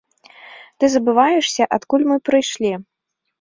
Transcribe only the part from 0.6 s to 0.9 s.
Ты